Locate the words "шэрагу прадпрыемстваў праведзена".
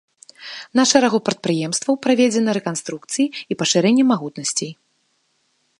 0.91-2.51